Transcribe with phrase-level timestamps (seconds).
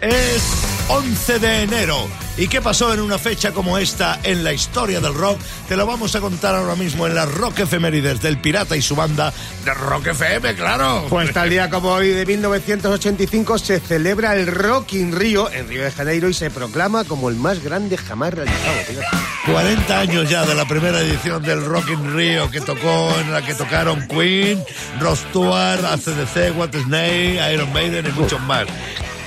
[0.00, 0.42] Es
[0.88, 2.08] 11 de enero.
[2.36, 5.40] ¿Y qué pasó en una fecha como esta en la historia del rock?
[5.68, 8.94] Te lo vamos a contar ahora mismo en las Rock Efemérides del Pirata y su
[8.94, 9.32] banda
[9.64, 11.06] de Rock FM, claro.
[11.08, 15.82] Pues tal día como hoy de 1985 se celebra el Rock in Rio en Río
[15.82, 18.76] de Janeiro y se proclama como el más grande jamás realizado.
[18.86, 19.06] fíjate.
[19.50, 23.40] 40 años ya de la primera edición del Rock in Rio que tocó, en la
[23.40, 24.62] que tocaron Queen,
[25.00, 28.66] Ross Stewart, ACDC, What Snake, Iron Maiden y muchos más.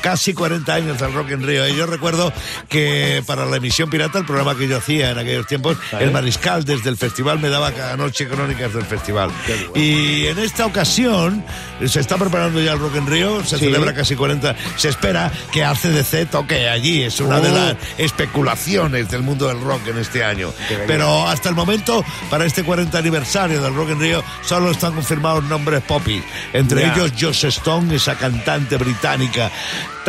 [0.02, 1.68] Casi 40 años del Rock in Rio.
[1.68, 2.32] Y yo recuerdo
[2.70, 6.64] que para la emisión pirata, el programa que yo hacía en aquellos tiempos, el Mariscal
[6.66, 9.30] desde el festival me daba cada noche crónicas del festival.
[9.76, 11.44] Y en esta ocasión
[11.86, 13.66] se está preparando ya el Rock in Rio, se Sí.
[13.66, 14.56] celebra casi 40.
[14.78, 17.04] Se espera que ACDC toque allí.
[17.04, 17.56] Es una de Oh.
[17.56, 20.54] las especulaciones del mundo del rock en este año.
[20.88, 25.44] Pero hasta el momento, para este 40 aniversario del Rock in Rio, solo están confirmados
[25.46, 26.24] nombres popis.
[26.54, 26.94] Entre Ya.
[26.94, 29.52] ellos Joss Stone, esa cantante británica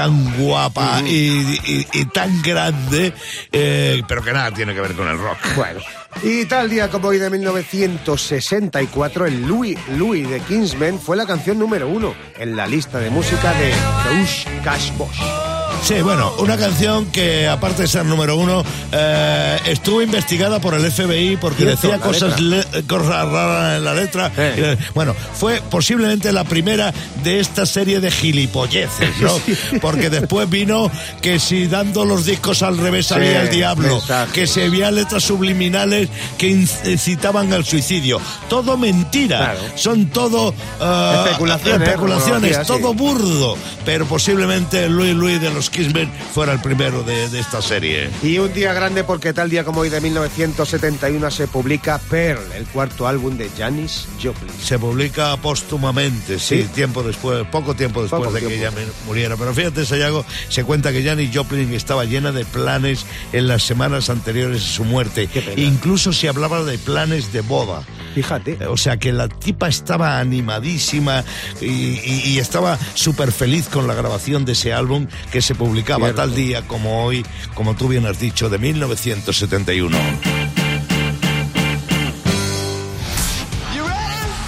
[0.01, 3.13] tan guapa y, y- y tan grande,
[3.53, 5.37] eh, pero que nada tiene que ver con el rock.
[5.57, 5.79] Bueno.
[6.23, 11.59] Y tal día como hoy de 1964, el Louis Louis de Kingsman fue la canción
[11.59, 13.75] número uno en la lista de música de
[14.09, 15.50] Josh Cash Bosch.
[15.83, 20.89] Sí, bueno, una canción que aparte de ser número uno, eh, estuvo investigada por el
[20.91, 24.31] FBI porque decía la cosas, le- cosas raras en la letra.
[24.37, 24.77] Eh.
[24.95, 26.93] Bueno, fue posiblemente la primera
[27.25, 29.33] de esta serie de gilipolleces, ¿no?
[29.81, 30.91] Porque después vino
[31.23, 34.01] que si dando los discos al revés Sí, salía el diablo,
[34.33, 36.09] que se había letras subliminales
[36.39, 38.21] que incitaban al suicidio.
[38.49, 39.39] Todo mentira.
[39.39, 39.61] Claro.
[39.77, 46.53] Son todo eh, Especulaciones, especulaciones, todo burdo, pero posiblemente Louis Louis de los Kismen fuera
[46.53, 48.11] el primero de, de esta serie.
[48.23, 52.65] Y un día grande porque tal día como hoy de 1971 se publica Pearl, el
[52.67, 54.51] cuarto álbum de Janis Joplin.
[54.63, 56.69] Se publica póstumamente, sí, Sí.
[56.75, 58.79] tiempo después, poco tiempo después Poco de que tiempo.
[58.79, 59.37] ella me- muriera.
[59.37, 64.11] Pero fíjate, Sayago, se cuenta que Janis Joplin estaba llena de planes en las semanas
[64.11, 65.29] anteriores a su muerte.
[65.57, 67.83] Incluso se hablaba de planes de boda.
[68.15, 68.59] Fíjate.
[68.67, 71.25] O sea que la tipa estaba animadísima
[71.61, 76.07] y, y- y estaba súper feliz con la grabación de ese álbum que se publicaba
[76.07, 76.23] Cierto.
[76.23, 79.99] tal día como hoy, como tú bien has dicho, de 1971.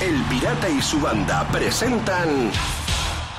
[0.00, 2.50] El Pirata y su banda presentan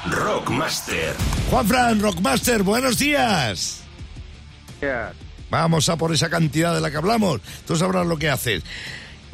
[0.05, 1.15] Rockmaster.
[1.49, 3.81] Juan Fran, Rockmaster, buenos días.
[5.49, 7.41] Vamos a por esa cantidad de la que hablamos.
[7.65, 8.63] Tú sabrás lo que haces.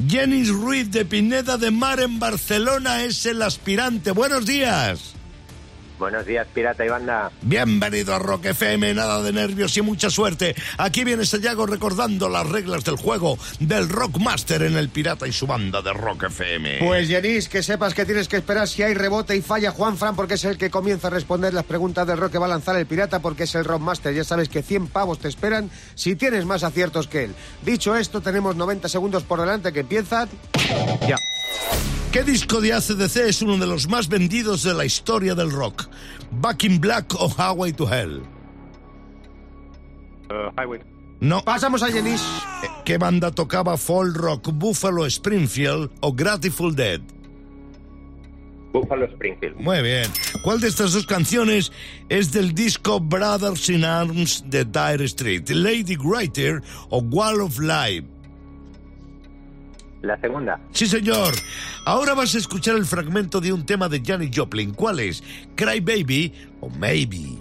[0.08, 4.12] Jenis Ruiz de Pineda de Mar en Barcelona es el aspirante.
[4.12, 5.19] Buenos días.
[6.00, 7.30] Buenos días, pirata y banda.
[7.42, 10.54] Bienvenido a Rock FM, nada de nervios y mucha suerte.
[10.78, 15.46] Aquí viene Sayago recordando las reglas del juego del Rockmaster en el Pirata y su
[15.46, 16.78] banda de Rock FM.
[16.78, 20.16] Pues Jenis, que sepas que tienes que esperar si hay rebote y falla Juan Fran
[20.16, 22.76] porque es el que comienza a responder las preguntas del rock que va a lanzar
[22.76, 24.14] el pirata porque es el Rockmaster.
[24.14, 27.34] Ya sabes que 100 pavos te esperan si tienes más aciertos que él.
[27.62, 30.30] Dicho esto, tenemos 90 segundos por delante que empiezan
[31.06, 31.16] ya.
[32.12, 35.88] ¿Qué disco de ACDC es uno de los más vendidos de la historia del rock?
[36.32, 38.22] ¿Back in Black o Highway to Hell?
[41.20, 41.40] No.
[41.44, 42.20] Pasamos a Jenis.
[42.84, 44.50] ¿Qué banda tocaba folk rock?
[44.52, 47.00] ¿Buffalo Springfield o Grateful Dead?
[48.72, 49.60] Buffalo Springfield.
[49.60, 50.10] Muy bien.
[50.42, 51.70] ¿Cuál de estas dos canciones
[52.08, 55.48] es del disco Brothers in Arms de Dire Street?
[55.48, 58.08] ¿Lady Writer o Wall of Life?
[60.02, 60.58] La segunda.
[60.72, 61.34] Sí, señor.
[61.84, 64.72] Ahora vas a escuchar el fragmento de un tema de Janis Joplin.
[64.72, 65.22] ¿Cuál es?
[65.54, 67.38] ¿Cry Baby o Maybe?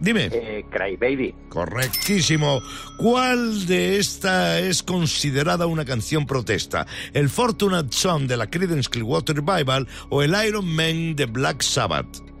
[0.00, 0.28] Dime.
[0.32, 1.34] Eh, Cry Baby.
[1.48, 2.60] Correctísimo.
[2.98, 6.86] ¿Cuál de esta es considerada una canción protesta?
[7.14, 12.33] ¿El Fortunate Son de la Creedence Clearwater Revival o el Iron Man de Black Sabbath?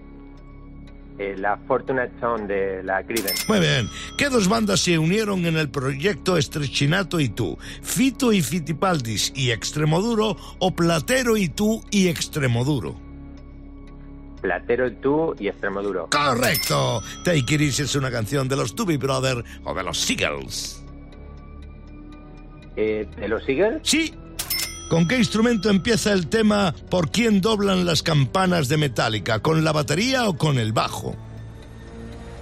[1.16, 3.44] Eh, la Fortunate Son de la Creedence.
[3.46, 3.88] Muy bien.
[4.18, 7.56] ¿Qué dos bandas se unieron en el proyecto Estrechinato y tú?
[7.82, 12.96] ¿Fito y Fitipaldis y Extremoduro o Platero y tú y Extremoduro?
[14.42, 16.08] Platero y tú y Extremoduro.
[16.10, 17.00] Correcto.
[17.24, 20.84] Take It Easy es una canción de los Doobie Brothers o de los Seagulls.
[22.76, 23.80] Eh, ¿De los Eagles?
[23.84, 24.12] Sí.
[24.88, 29.40] ¿Con qué instrumento empieza el tema ¿Por quién doblan las campanas de Metallica?
[29.40, 31.16] ¿Con la batería o con el bajo?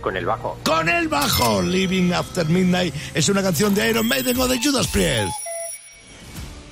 [0.00, 0.58] Con el bajo.
[0.64, 1.62] ¡Con el bajo!
[1.62, 5.30] Living After Midnight es una canción de Iron Maiden o de Judas Priest.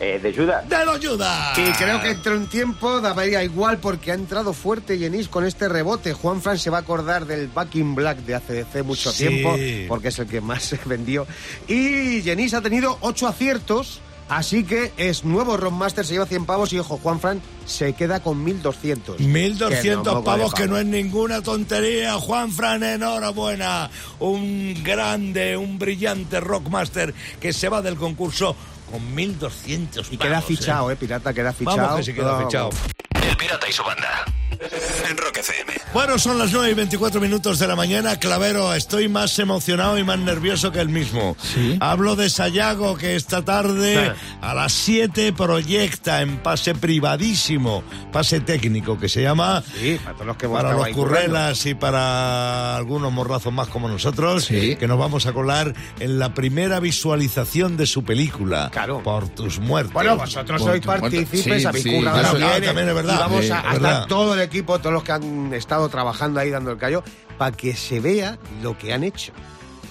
[0.00, 0.68] Eh, ¿De Judas?
[0.68, 1.56] ¡De lo Judas!
[1.58, 5.68] Y creo que entre un tiempo daría igual porque ha entrado fuerte Jenis con este
[5.68, 6.12] rebote.
[6.14, 9.28] Juan Fran se va a acordar del Back in Black de ACDC mucho Sí.
[9.28, 9.56] tiempo
[9.88, 11.26] porque es el que más se vendió.
[11.68, 14.00] Y Jenis ha tenido ocho aciertos,
[14.30, 18.20] Así que es nuevo Rockmaster, se lleva 100 pavos y ojo, Juan Fran se queda
[18.20, 19.18] con 1200.
[19.18, 22.14] 1200 pavos que no es ninguna tontería.
[22.14, 23.90] Juan Fran, enhorabuena.
[24.20, 28.54] Un grande, un brillante rockmaster que se va del concurso
[28.88, 30.12] con 1200 pavos.
[30.12, 30.96] Y queda fichado, eh.
[30.96, 31.76] Pirata, queda fichado.
[31.76, 32.70] Vamos que queda No, fichado.
[33.28, 34.24] El Pirata y su banda.
[35.08, 35.72] En Rock FM.
[35.94, 38.16] Bueno, son las 9 y 24 minutos de la mañana.
[38.18, 41.34] Clavero, estoy más emocionado y más nervioso que el mismo.
[41.80, 44.12] Hablo de Sayago, que esta tarde
[44.42, 50.26] a las 7 proyecta en pase privadísimo, pase técnico, que se llama Sí, para todos
[50.26, 54.76] los que para los currelas y para algunos morrazos más como nosotros, Sí.
[54.76, 58.68] que nos vamos a colar en la primera visualización de su película.
[58.70, 59.02] Claro.
[59.02, 59.94] Por tus muertos.
[59.94, 63.14] Bueno, vosotros sois partícipes, Sí, habéis sí, currado también, ah, también es verdad.
[63.14, 64.06] Y vamos Sí, a, a verdad.
[64.06, 67.04] todo el equipo, todos los que han estado trabajando ahí dando el callo,
[67.38, 69.32] para que se vea lo que han hecho.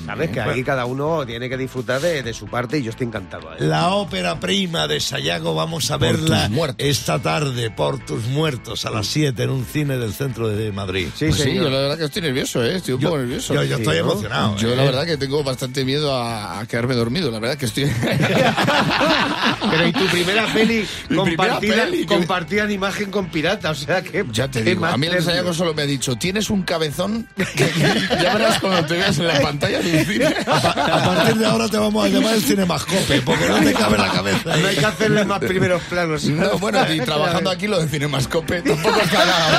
[0.05, 0.29] ¿Sabes?
[0.31, 3.51] Que aquí cada uno tiene que disfrutar de, de su parte y yo estoy encantado.
[3.53, 3.57] ¿eh?
[3.59, 8.91] La ópera prima de Sayago vamos a Por verla esta tarde por tus muertos a
[8.91, 11.07] las 7 en un cine del centro de Madrid.
[11.15, 12.77] Sí, Pues sí, yo la verdad que estoy nervioso, ¿eh?
[12.77, 13.53] Estoy un poco nervioso.
[13.53, 14.03] Yo, yo Sí, estoy ¿no?
[14.11, 14.57] emocionado.
[14.57, 14.75] Yo ¿eh?
[14.75, 17.85] la verdad que tengo bastante miedo a, a quedarme dormido, la verdad que estoy...
[19.71, 23.75] Pero y tu primera peli compartida, primera peli, que- compartida en imagen con pirata, o
[23.75, 24.25] sea que...
[24.31, 25.21] Ya te digo, a mí el.
[25.21, 27.69] Sayago solo me ha dicho, tienes un cabezón que
[28.21, 29.81] ya verás cuando te veas en la pantalla
[30.47, 34.07] A partir de ahora te vamos a llamar el cinemascope porque no te cabe la
[34.09, 34.55] cabeza.
[34.57, 36.23] No hay que hacerle más primeros planos.
[36.25, 39.49] No, bueno, y trabajando aquí lo de Cinemascope tampoco está nada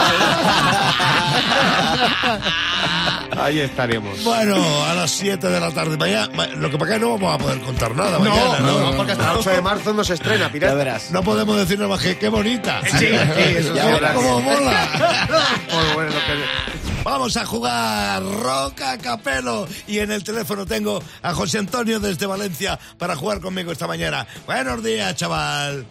[3.38, 4.22] Ahí estaremos.
[4.24, 5.96] Bueno, a las 7 de la tarde.
[5.96, 8.66] Mañana, ma- lo que pasa es que no vamos a poder contar nada mañana, no,
[8.80, 8.90] ¿no?
[8.90, 10.98] no, porque hasta el 8 de marzo no se estrena, pirata.
[11.10, 12.80] No podemos decir nada más que qué bonita.
[12.90, 13.06] Sí, sí,
[13.56, 14.88] eso Ya sí, cómo mola.
[15.72, 21.32] Muy bueno lo que- Vamos a jugar Roca Capelo y en el teléfono tengo a
[21.32, 24.26] José Antonio desde Valencia para jugar conmigo esta mañana.
[24.46, 25.86] Buenos días, chaval.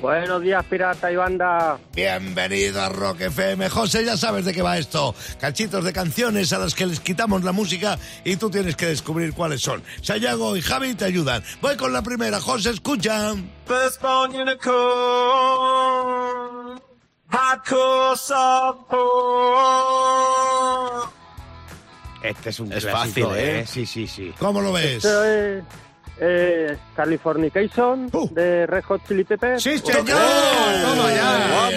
[0.00, 1.78] Buenos días, pirata y banda.
[1.94, 3.68] Bienvenido a Rock FM.
[3.68, 5.14] José, ya sabes de qué va esto.
[5.40, 9.32] Cachitos de canciones a las que les quitamos la música y tú tienes que descubrir
[9.32, 9.80] cuáles son.
[10.02, 11.44] Sayago y Javi te ayudan.
[11.60, 12.40] Voy con la primera.
[12.40, 13.32] José, escucha.
[14.32, 14.52] Unicorn,
[17.62, 18.82] support.
[22.22, 23.66] Este es un Es clásico, fácil, ¿eh?
[23.66, 24.32] Sí, sí, sí.
[24.38, 25.04] ¿Cómo lo ves?
[25.04, 25.64] Esto es
[26.20, 28.28] eh, Californication Uh.
[28.32, 29.62] de Red Hot Chili Peppers.
[29.62, 30.04] ¡Sí, señor!
[30.06, 31.66] ¡Toma ¡Toma ya!
[31.66, 31.74] Ahí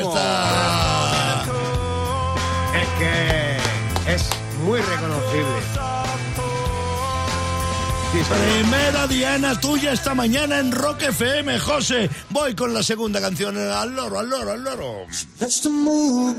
[8.15, 8.21] Sí.
[8.33, 12.09] Primera diana tuya esta mañana en Rock FM, José.
[12.29, 13.57] Voy con la segunda canción.
[13.57, 15.05] Al loro, al loro, al loro.
[15.37, 16.33] That's the move.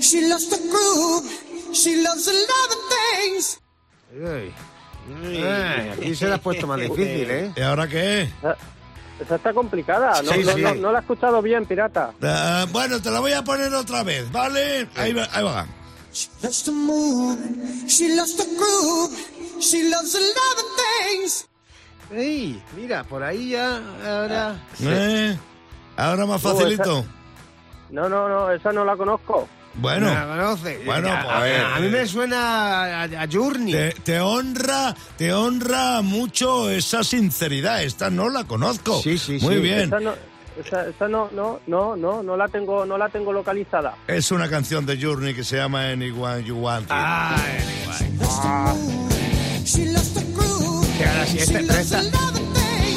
[0.00, 1.30] She loves the groove.
[1.72, 2.78] She loves a lot of
[3.22, 3.60] things.
[4.12, 4.52] Ay.
[5.44, 7.52] Ay, aquí se la has puesto más difícil, ¿eh?
[7.56, 8.28] ¿Y ahora qué?
[9.20, 10.20] Esa, está complicada.
[10.22, 10.62] No, Sí, no, sí.
[10.62, 12.12] no- no la he escuchado bien, pirata.
[12.22, 14.88] Ah, bueno, te la voy a poner otra vez, ¿vale?
[14.96, 15.28] Ahí va.
[15.32, 15.66] Ahí va.
[16.40, 17.38] That's the move.
[17.86, 19.16] She loves the groove.
[19.60, 20.64] She loves a lot of
[21.08, 21.46] things.
[22.12, 24.56] Ey, mira, por ahí ya, ahora...
[24.82, 25.36] ¿Eh?
[25.96, 27.04] Ahora más facilito.
[27.90, 29.48] No, no, no, esa no la conozco.
[29.74, 30.82] Bueno, ¿La conoce?
[30.84, 31.90] Bueno, a, pues, a- a ver, a mí eh.
[31.90, 33.72] me suena a, a Journey.
[33.72, 37.82] te, te honra, te honra mucho esa sinceridad.
[37.84, 39.00] Esta no la conozco.
[39.02, 39.60] Sí, sí, Muy sí.
[39.60, 39.80] bien.
[39.82, 40.14] Esa no,
[40.58, 43.94] esa, esa no, no, no, no, no la tengo, no la tengo localizada.
[44.08, 46.86] Es una canción de Journey que se llama Anyone You Want.
[46.90, 47.36] Ah,
[48.18, 49.09] That's the
[49.60, 49.66] move.
[49.66, 50.98] She loves the groove.
[50.98, 52.02] que ahora sí, este, She pero a esta-.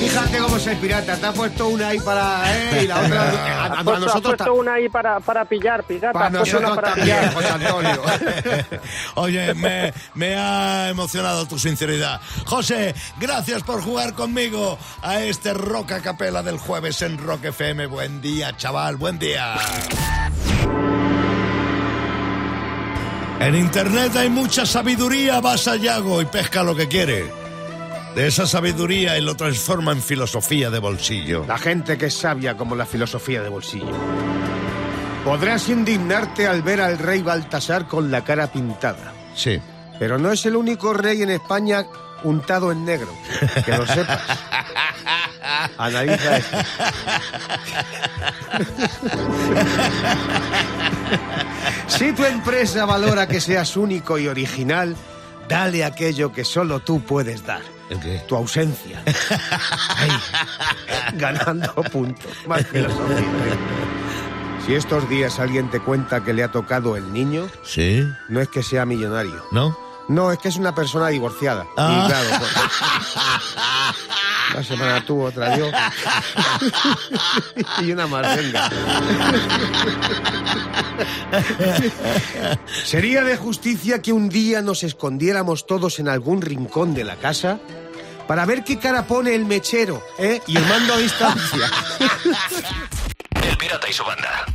[0.04, 2.44] Fíjate cómo es el pirata, te ha puesto una ahí para...
[2.54, 3.22] Eh, y la otra...
[3.24, 6.12] a, a- a puesto, has nosotros puesto ta- una ahí para, para pillar, pirata.
[6.12, 7.34] para puesto una nosotros para también, pillar.
[7.34, 8.02] José Antonio.
[9.16, 12.20] Oye, me, me ha emocionado tu sinceridad.
[12.46, 17.86] José, gracias por jugar conmigo a este Rock a Capela del jueves en Rock FM.
[17.88, 19.56] Buen día, chaval, buen día.
[23.44, 27.26] En internet hay mucha sabiduría, vas a Yago y pesca lo que quiere.
[28.16, 31.44] De esa sabiduría y lo transforma en filosofía de bolsillo.
[31.46, 33.92] La gente que es sabia como la filosofía de bolsillo.
[35.26, 39.12] Podrás indignarte al ver al rey Baltasar con la cara pintada.
[39.36, 39.60] Sí.
[40.00, 41.86] Pero no es el único rey en España
[42.24, 43.14] untado en negro.
[43.66, 44.22] Que lo sepas.
[45.78, 46.58] Analiza esto.
[51.98, 54.96] Si tu empresa valora que seas único y original,
[55.48, 57.62] dale aquello que solo tú puedes dar.
[57.90, 58.22] ¿El qué?
[58.28, 59.02] Tu ausencia.
[59.98, 60.10] Ahí,
[61.18, 62.32] ganando puntos.
[62.48, 63.26] Más filosofía.
[64.66, 68.08] Si estos días alguien te cuenta que le ha tocado el niño, Sí.
[68.30, 69.44] no es que sea millonario.
[69.52, 69.78] ¿No?
[70.08, 71.68] No, es que es una persona divorciada.
[71.78, 72.04] Ah.
[72.04, 72.52] Y claro, pues,
[74.54, 75.70] Una semana tú, otra yo.
[77.82, 78.70] y una más, venga.
[82.84, 87.60] ¿Sería de justicia que un día nos escondiéramos todos en algún rincón de la casa?
[88.28, 90.42] Para ver qué cara pone el mechero, ¿eh?
[90.48, 91.72] Y el mando a distancia.
[93.44, 94.46] El Pirata y su banda.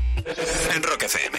[0.75, 1.38] En Rock FM.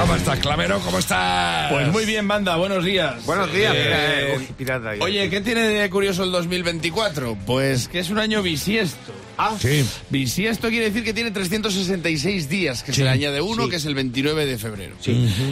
[0.00, 0.80] ¿Cómo estás, Clavero?
[0.80, 1.72] ¿Cómo estás?
[1.72, 3.24] Pues muy bien, banda, buenos días.
[3.26, 4.98] Buenos días, Eh, mira, eh, uy, pirata ahí.
[5.00, 7.36] Oye, ¿qué tiene de curioso el 2024?
[7.46, 9.12] Pues que es un año bisiesto.
[9.36, 9.84] Ah, Sí.
[10.10, 13.70] Bisiesto quiere decir que tiene 366 días, que se le añade uno, sí.
[13.70, 14.96] que es el 29 de febrero.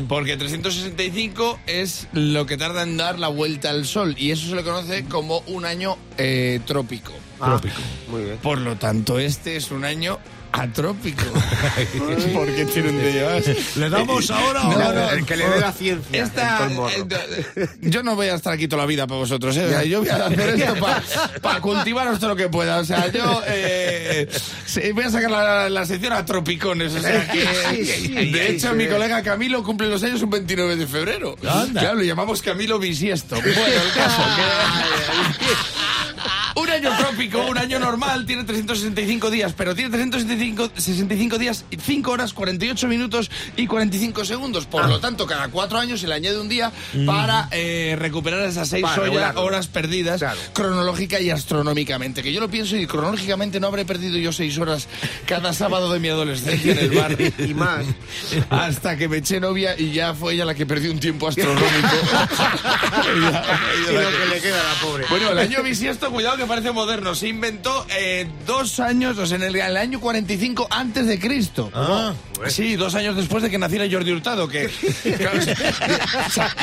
[0.08, 4.54] Porque 365 es lo que tarda en dar la vuelta al sol y eso se
[4.54, 7.12] le conoce como un año eh, trópico.
[7.40, 7.60] ah,
[8.08, 8.36] Muy bien.
[8.38, 10.18] Por lo tanto, este es un año
[10.56, 11.22] atrópico.
[12.34, 13.76] Porque tiene un día más.
[13.76, 16.22] ¿Le damos ahora o No, no, El que le dé la ciencia.
[16.24, 16.90] Esta- morro.
[17.10, 19.64] eh, yo no voy a estar aquí toda la vida para vosotros, ¿eh?
[19.66, 20.74] O sea, yo voy a hacer esto
[21.42, 22.78] para cultivaros todo lo que pueda.
[22.78, 24.28] O sea, yo eh,
[24.94, 26.94] voy a sacar la, la sección a tropicones.
[26.94, 30.30] O sea, que, Sí, sí, de sí, hecho, mi colega Camilo cumple los años un
[30.30, 31.36] 29 de febrero.
[31.48, 31.80] Anda.
[31.80, 33.36] Claro, le llamamos Camilo Bisiesto.
[33.36, 35.46] Bueno, el caso que...
[36.56, 42.10] Un año trópico, un año normal, tiene 365 días, pero tiene 365 65 días, 5
[42.10, 44.64] horas, 48 minutos y 45 segundos.
[44.64, 44.88] Por Ah.
[44.88, 46.72] lo tanto, cada cuatro años se le añade un día
[47.04, 48.86] para eh, recuperar esas 6 Mm.
[48.86, 49.42] Para regularlo.
[49.44, 50.38] horas perdidas Claro.
[50.54, 52.22] cronológica y astronómicamente.
[52.22, 54.88] Que yo lo pienso y cronológicamente no habré perdido yo 6 horas
[55.26, 57.16] cada sábado de mi adolescencia en el bar.
[57.38, 57.84] Y más.
[58.48, 61.66] Hasta que me eché novia y ya fue ella la que perdió un tiempo astronómico.
[63.06, 65.04] Y lo que le queda a la pobre.
[65.10, 67.14] Bueno, el año bisiesto, cuidado que parece moderno.
[67.14, 71.70] Se inventó eh, dos años, o sea, en el, año 45 antes de Cristo.
[71.74, 72.12] Ah.
[72.48, 74.66] Sí, dos años después de que naciera Jordi Hurtado, que...
[75.16, 76.54] claro, o sea,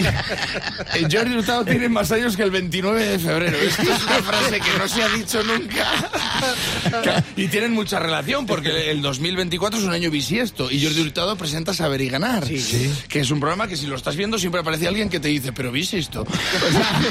[0.96, 3.58] eh, Jordi Hurtado tiene más años que el 29 de febrero.
[3.58, 7.22] Esto es una frase que no se ha dicho nunca.
[7.36, 11.74] Y tienen mucha relación, porque el 2024 es un año bisiesto, y Jordi Hurtado presenta
[11.74, 15.10] Saber y Ganar, que es un programa que si lo estás viendo siempre aparece alguien
[15.10, 16.22] que te dice, pero bisiesto.
[16.22, 17.02] O sea,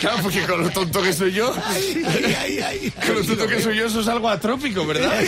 [0.00, 1.54] claro, porque con lo tonto que soy yo,
[3.06, 5.22] con lo tonto que soy yo, eso es algo atrópico, ¿verdad?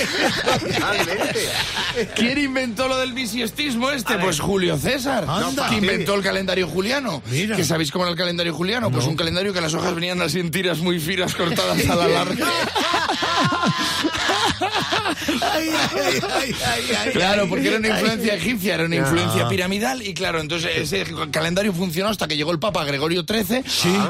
[2.15, 4.19] ¿Quién inventó lo del bisiestismo este?
[4.19, 5.69] Pues Julio César, Anda.
[5.69, 7.23] que inventó el calendario juliano.
[7.31, 7.57] Mira.
[7.57, 8.91] ¿Que sabéis cómo era el calendario juliano?
[8.91, 12.09] Pues un calendario que las hojas venían así en tiras muy finas cortadas a la
[12.09, 12.47] larga.
[15.43, 15.71] Ay,
[16.67, 20.71] ay, ay, Claro, porque era una influencia egipcia, era una influencia piramidal y claro, entonces
[20.77, 23.63] ese calendario funcionó hasta que llegó el Papa Gregorio XIII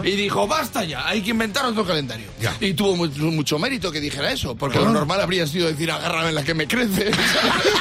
[0.04, 2.26] y dijo, basta ya, hay que inventar otro calendario.
[2.40, 2.56] Ya.
[2.60, 6.30] Y tuvo mu- mucho mérito que dijera eso, porque lo normal habría sido decir, agárrame
[6.30, 7.10] en la que me crece.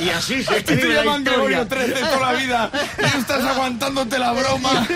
[0.00, 1.64] Y así se Te escribe la llaman historia.
[1.64, 4.86] Gregorio XIII toda la vida y estás aguantándote la broma.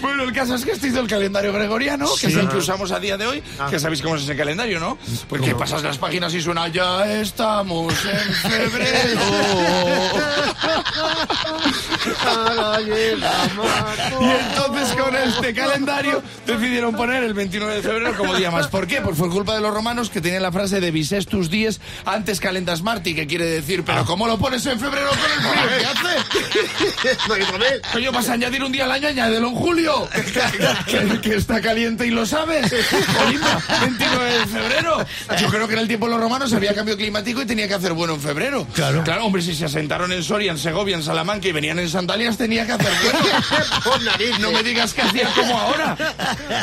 [0.00, 2.90] Bueno, el caso es que este hizo el calendario gregoriano, que es el que usamos
[2.92, 4.98] a día de hoy, que sabéis cómo es ese calendario, ¿no?
[5.28, 9.20] Porque pasas las páginas y suena, ya estamos en febrero.
[14.20, 18.68] Y entonces con este calendario decidieron poner el 29 de febrero como día más.
[18.68, 19.00] ¿Por qué?
[19.00, 22.82] Pues fue culpa de los romanos que tenían la frase de bisestus dies antes calendas
[22.82, 27.80] marti, que quiere decir, pero ¿cómo lo pones en febrero con el frío que hace?
[27.92, 30.08] Coño, vas a añadir un día al año, añádelo en julio.
[30.86, 32.74] que, que está caliente y lo sabes.
[33.18, 35.06] Jolima, 29 de febrero.
[35.40, 37.74] Yo creo que en el tiempo de los romanos había cambio climático y tenía que
[37.74, 38.66] hacer bueno en febrero.
[38.74, 39.04] Claro.
[39.04, 42.36] Claro, hombre, si se asentaron en Soria, en Segovia, en Salamanca y venían en sandalias,
[42.36, 42.92] tenía que hacer
[43.84, 44.10] bueno.
[44.40, 45.96] No me digas que hacía como ahora.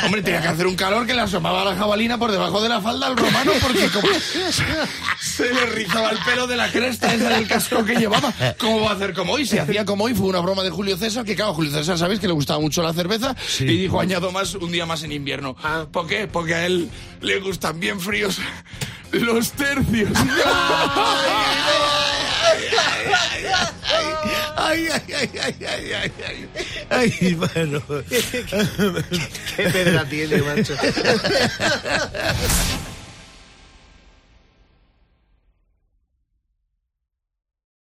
[0.04, 2.80] Hombre, tenía que hacer un calor que le asomaba la jabalina por debajo de la
[2.80, 4.08] falda al romano porque como
[5.20, 8.32] se le rizaba el pelo de la cresta esa del casco que llevaba.
[8.58, 9.44] ¿Cómo va a hacer como hoy?
[9.44, 12.18] Si hacía como hoy fue una broma de Julio César, que claro, Julio César sabéis
[12.18, 15.54] que le gustaba mucho la cerveza y dijo añado más un día más en invierno.
[15.92, 16.26] ¿Por qué?
[16.26, 16.88] Porque a él
[17.20, 18.38] le gustan bien fríos
[19.12, 20.12] los tercios.
[20.44, 21.91] Ay,
[24.56, 25.54] ay, ay, ay, ay,
[25.94, 26.48] ay, ay.
[26.90, 27.80] Ay, bueno.
[29.56, 30.74] Qué pedra tiene, macho.